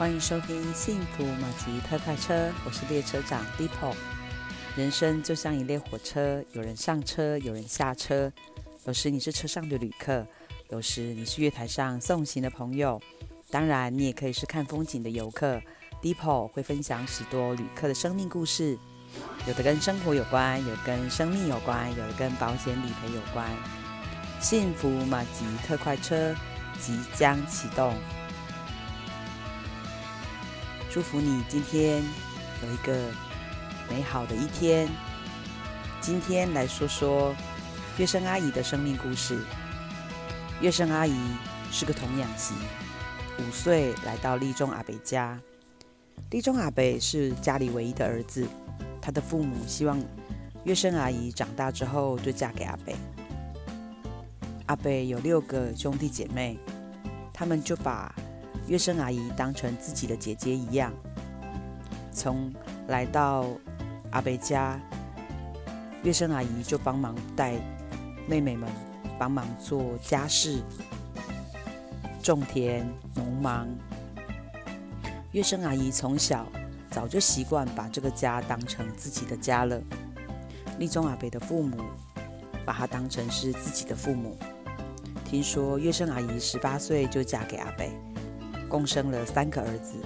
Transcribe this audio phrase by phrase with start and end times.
[0.00, 3.94] 欢迎收听《幸福马吉特快车》，我是列车长 Depo。
[4.74, 8.32] 人生就像一列火车，有人上车，有人下车。
[8.86, 10.26] 有时你是车上的旅客，
[10.70, 12.98] 有时你是月台上送行的朋友，
[13.50, 15.60] 当然你也可以是看风景的游客。
[16.00, 18.78] Depo 会分享许多旅客的生命故事，
[19.46, 23.46] 有的跟生活有关，有的跟生命有关，有的跟保险理赔有关。
[24.40, 26.34] 幸福马吉特快车
[26.80, 27.94] 即将启动，
[30.92, 32.02] 祝福你今天
[32.64, 32.92] 有一个
[33.88, 34.88] 美好的一天。
[36.00, 37.32] 今天来说说
[37.96, 39.38] 月生阿姨的生命故事。
[40.60, 41.14] 月生阿姨
[41.70, 42.54] 是个童养媳，
[43.38, 45.38] 五岁来到立中阿伯家。
[46.32, 48.44] 立中阿伯是家里唯一的儿子，
[49.00, 49.96] 他的父母希望
[50.64, 52.96] 月生阿姨长大之后就嫁给阿北。
[54.66, 56.58] 阿北有六个兄弟姐妹，
[57.32, 58.12] 他们就把
[58.70, 60.92] 月生阿姨当成自己的姐姐一样。
[62.12, 62.54] 从
[62.86, 63.44] 来到
[64.12, 64.80] 阿北家，
[66.04, 67.54] 月生阿姨就帮忙带
[68.28, 68.70] 妹妹们
[69.18, 70.62] 帮忙做家事、
[72.22, 73.66] 种田、农忙。
[75.32, 76.46] 月生阿姨从小
[76.92, 79.80] 早就习惯把这个家当成自己的家了。
[80.78, 81.76] 立中阿北的父母
[82.64, 84.38] 把她当成是自己的父母。
[85.24, 87.90] 听说月生阿姨十八岁就嫁给阿北，
[88.70, 89.98] 共生了三个儿子。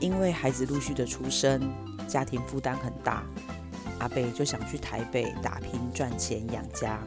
[0.00, 1.60] 因为孩子陆续的出生，
[2.08, 3.22] 家庭负担很大，
[3.98, 6.98] 阿贝就想去台北打拼赚钱养家。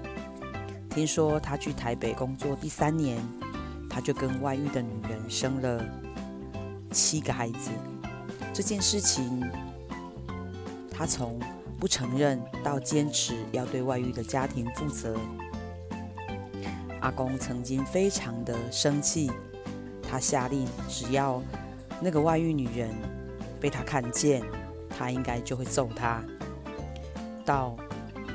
[0.90, 3.18] 听说他去台北工作第三年，
[3.90, 5.84] 他就跟外遇的女人生了
[6.92, 7.72] 七个孩子。
[8.54, 9.42] 这件事情，
[10.92, 11.40] 他从
[11.80, 15.18] 不承认到坚持要对外遇的家庭负责。
[17.00, 19.32] 阿公曾经非常的生气，
[20.12, 21.42] 他下令，只要
[22.02, 22.90] 那个外遇女人
[23.62, 24.44] 被他看见，
[24.90, 26.22] 他应该就会揍她。
[27.46, 27.78] 到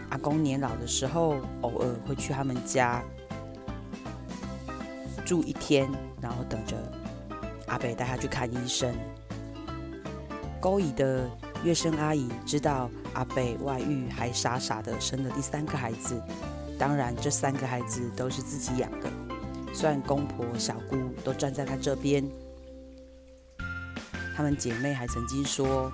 [0.08, 3.02] 阿公年老的时候，偶尔会去他们家
[5.26, 5.86] 住一天，
[6.22, 6.76] 然后等着
[7.66, 8.94] 阿北带他去看医生。
[10.58, 11.30] 勾引的
[11.62, 16.18] 月生阿姨知道阿北外遇，还傻傻的生了第三个孩子。
[16.78, 19.25] 当然，这三个孩子都是自己养的。
[19.78, 22.26] 虽然公婆、小姑都站在他这边，
[24.34, 25.92] 她们姐妹还曾经说：“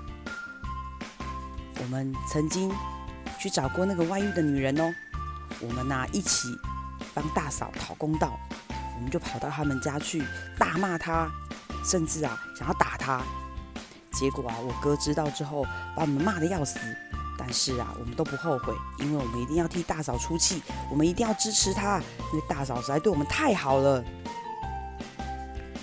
[1.82, 2.70] 我们曾经
[3.40, 4.94] 去找过那个外遇的女人哦，
[5.60, 6.46] 我们呐、一起
[7.12, 8.38] 帮大嫂讨公道，
[8.94, 10.22] 我们就跑到他们家去
[10.56, 11.28] 大骂她，
[11.84, 13.20] 甚至啊想要打她。
[14.12, 15.64] 结果啊，我哥知道之后，
[15.96, 16.78] 把我们骂得要死。”
[17.36, 22.00] 但是啊，我们都不后悔，因为我们一定要替大嫂出气，我们一定要支持她，
[22.32, 24.02] 因为大嫂实在对我们太好了。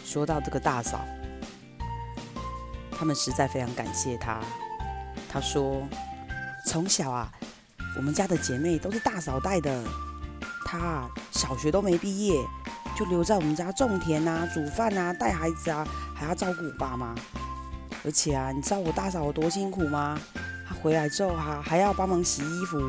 [0.04, 1.00] 说到这个大嫂，
[2.92, 4.40] 他们实在非常感谢她。
[5.32, 5.88] 她说，
[6.66, 7.32] 从小啊，
[7.96, 9.84] 我们家的姐妹都是大嫂带的，
[10.66, 12.44] 她，小学都没毕业，
[12.98, 17.14] 就留在我们家种田啊、煮饭啊、带孩子啊，还要照顾我爸妈。
[18.04, 20.20] 而且啊，你知道我大嫂有多辛苦吗？
[20.68, 22.80] 她回来之后哈，还要帮忙洗衣服，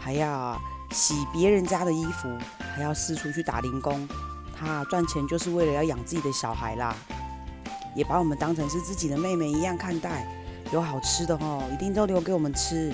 [0.00, 2.28] 还要洗别人家的衣服，
[2.74, 4.06] 还要四处去打零工。
[4.56, 6.94] 他赚钱就是为了要养自己的小孩啦，
[7.94, 10.26] 也把我们当成是自己的妹妹一样看待。
[10.72, 12.92] 有好吃的哦，一定都留给我们吃。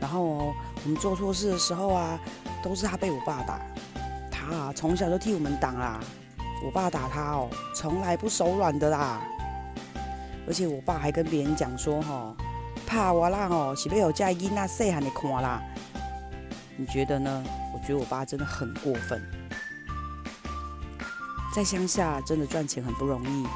[0.00, 0.54] 然后，
[0.84, 2.18] 我们做错事的时候啊，
[2.62, 3.60] 都是他被我爸打。
[4.30, 5.98] 他啊，从小就替我们挡啦。
[6.64, 9.20] 我爸打他哦，从来不手软的啦。
[10.46, 12.34] 而且我爸还跟别人讲说哈。
[12.86, 15.62] 怕我啦哦，是不有家囡仔细汉的看啦？
[16.76, 17.44] 你觉得呢？
[17.82, 19.22] 觉得我爸真的很过分。
[21.54, 23.46] 在乡下真的赚钱很不容易，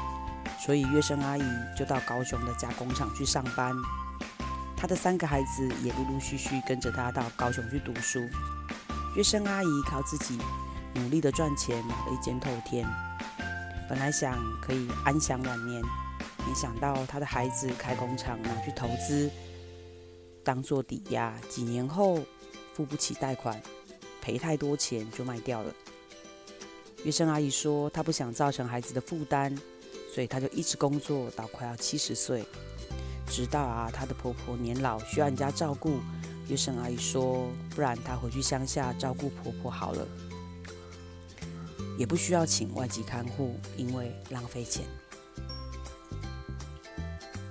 [0.65, 1.43] 所以月生阿姨
[1.77, 3.73] 就到高雄的加工厂去上班。
[4.75, 8.19] 她的三个孩子也陆陆续续跟着她到高雄去读书。
[9.15, 10.37] 月生阿姨靠自己
[10.93, 12.85] 努力的赚钱买了一间透天，
[13.89, 15.81] 本来想可以安享晚年。
[16.47, 19.31] 没想到他的孩子开工厂拿去投资，
[20.43, 22.19] 当做抵押，几年后
[22.75, 23.59] 付不起贷款，
[24.25, 25.71] 赔太多钱就卖掉了。
[27.03, 29.55] 月生阿姨说，她不想造成孩子的负担，
[30.11, 32.43] 所以她就一直工作到快要七十岁，
[33.27, 35.99] 直到啊她的婆婆年老需要人家照顾。
[36.47, 40.07] 月生阿姨说，不然她回去乡下照顾婆婆好了，
[41.95, 44.85] 也不需要请外籍看护，因为浪费钱。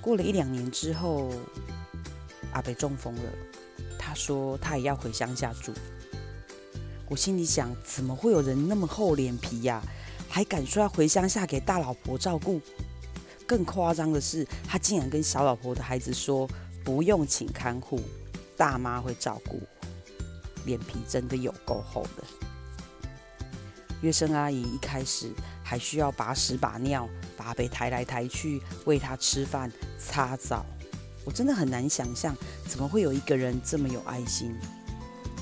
[0.00, 1.30] 过了一两年之后，
[2.52, 3.30] 阿北中风了。
[3.96, 5.72] 他说他也要回乡下住。
[7.08, 9.82] 我心里想，怎么会有人那么厚脸皮呀？
[10.28, 12.60] 还敢说要回乡下给大老婆照顾？
[13.46, 16.48] 更夸张的是，他竟然跟小老婆的孩子说
[16.82, 18.00] 不用请看护，
[18.56, 19.60] 大妈会照顾，
[20.64, 22.24] 脸皮真的有够厚的。
[24.00, 25.30] 月生阿姨一开始
[25.62, 30.64] 还需要把屎把尿，把被抬来抬去，喂他吃饭、擦澡。
[31.24, 32.36] 我真的很难想象，
[32.66, 34.54] 怎么会有一个人这么有爱心，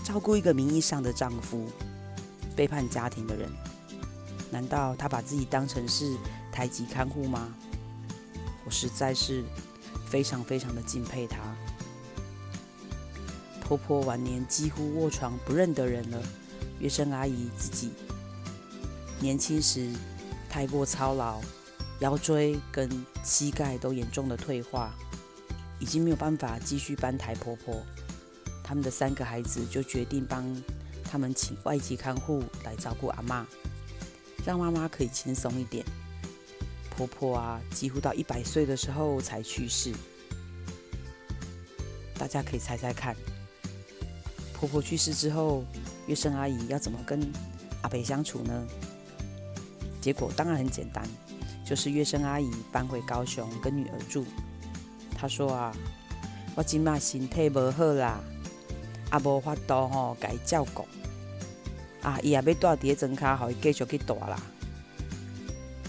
[0.05, 1.69] 照顾一个名义上的丈夫，
[2.57, 3.51] 背叛家庭的人？
[4.51, 6.17] 难道她把自己当成是
[6.51, 7.55] 台籍看护吗？
[8.65, 9.43] 我实在是
[10.07, 11.39] 非常非常的敬佩她。
[13.61, 16.23] 婆婆晚年几乎卧床不认得人了，
[16.79, 17.93] 月生阿姨自己
[19.21, 19.91] 年轻时
[20.51, 21.41] 太过操劳，
[22.01, 22.91] 腰椎跟
[23.25, 24.93] 膝盖都严重的退化。
[25.79, 27.83] 已经没有办法继续搬抬婆婆，
[28.63, 30.45] 他们的三个孩子就决定帮
[31.05, 33.47] 他们请外籍看护来照顾阿妈，
[34.47, 35.85] 让妈妈可以轻松一点。
[36.95, 39.93] 婆婆啊，几乎到一百岁的时候才去世。
[42.19, 43.17] 大家可以猜猜看，
[44.53, 45.65] 婆婆去世之后，
[46.07, 47.21] 月生阿姨要怎么跟
[47.83, 48.67] 阿伯相处呢？
[50.01, 51.03] 结果当然很简单，
[51.67, 54.25] 就是月生阿姨搬回高雄跟女儿住。
[55.17, 55.75] 她说啊，
[56.55, 58.23] 我今嘛身体无好啦，
[59.13, 60.87] 也无法度吼，该照顾
[62.01, 64.43] 啊，伊也要住伫个床骹，互伊继续去住啦。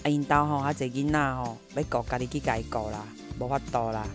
[0.02, 3.06] 啊，因兜吼，啊，侪囡仔吼，要顾家己去家己顾啦，
[3.38, 4.06] 无法度啦。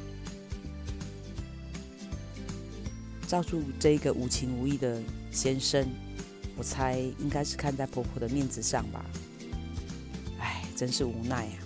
[3.27, 5.01] 照住这个无情无义的
[5.31, 5.87] 先生，
[6.57, 9.05] 我猜应该是看在婆婆的面子上吧。
[10.39, 11.57] 唉，真是无奈啊。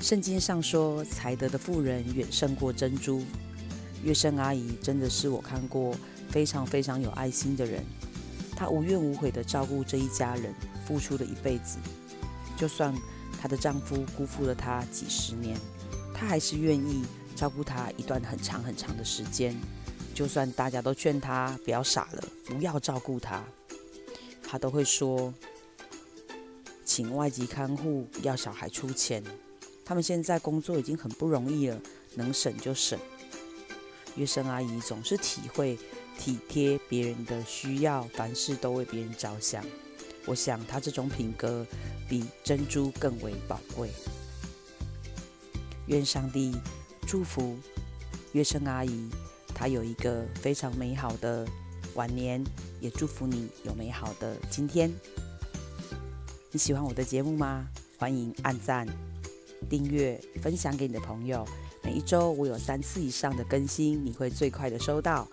[0.00, 3.22] 圣经上说，才德的妇人远胜过珍珠。
[4.02, 5.94] 月生阿姨真的是我看过
[6.30, 7.84] 非常非常有爱心的人，
[8.56, 10.54] 她无怨无悔地照顾这一家人，
[10.86, 11.78] 付出了一辈子。
[12.56, 12.94] 就算
[13.40, 15.56] 她的丈夫辜负了她几十年，
[16.14, 17.04] 她还是愿意
[17.36, 19.54] 照顾她一段很长很长的时间。
[20.14, 23.42] 就算大家都劝她不要傻了，不要照顾她，
[24.42, 25.32] 她都会说，
[26.84, 29.22] 请外籍看护，要小孩出钱。
[29.84, 31.80] 他们现在工作已经很不容易了，
[32.14, 32.98] 能省就省。
[34.16, 35.78] 月生阿姨总是体会
[36.18, 39.64] 体贴别人的需要，凡事都为别人着想。
[40.26, 41.66] 我想她这种品格
[42.08, 43.90] 比珍珠更为宝贵。
[45.86, 46.54] 愿上帝
[47.06, 47.56] 祝福
[48.32, 49.08] 月生阿姨，
[49.54, 51.46] 她有一个非常美好的
[51.94, 52.44] 晚年，
[52.80, 54.92] 也祝福你有美好的今天。
[56.52, 57.66] 你喜欢我的节目吗？
[57.98, 58.86] 欢迎按赞。
[59.68, 61.46] 订阅、分享给你的朋友。
[61.82, 65.26] 每一周我有三次以上的更新，你会最快的收到。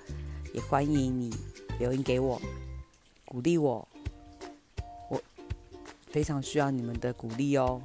[0.53, 1.31] 也欢迎你
[1.77, 2.41] 留言给我，
[3.25, 3.87] 鼓励我。
[5.09, 5.21] 我
[6.09, 7.81] 非常需要你们的鼓励哦。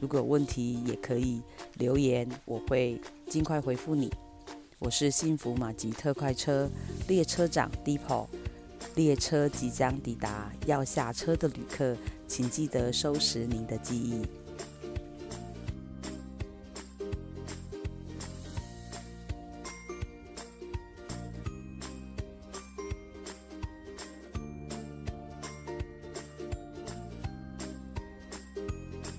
[0.00, 1.40] 如果有问题也可以
[1.74, 4.12] 留言，我会尽快回复你。
[4.78, 6.68] 我是幸福马吉特快车
[7.08, 8.28] 列车长 d e p o
[8.94, 11.96] 列车即将抵达，要下车的旅客，
[12.26, 14.22] 请记得收拾您的记忆。